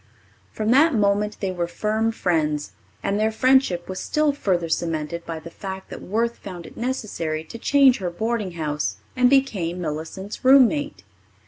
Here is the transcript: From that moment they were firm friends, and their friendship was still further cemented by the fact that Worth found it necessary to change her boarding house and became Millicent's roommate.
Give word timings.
From 0.51 0.71
that 0.71 0.95
moment 0.95 1.37
they 1.41 1.51
were 1.51 1.67
firm 1.67 2.11
friends, 2.11 2.71
and 3.03 3.19
their 3.19 3.31
friendship 3.31 3.87
was 3.87 3.99
still 3.99 4.33
further 4.33 4.67
cemented 4.67 5.23
by 5.27 5.37
the 5.39 5.51
fact 5.51 5.91
that 5.91 6.01
Worth 6.01 6.37
found 6.39 6.65
it 6.65 6.75
necessary 6.75 7.43
to 7.43 7.59
change 7.59 7.99
her 7.99 8.09
boarding 8.09 8.53
house 8.53 8.95
and 9.15 9.29
became 9.29 9.79
Millicent's 9.79 10.43
roommate. 10.43 11.03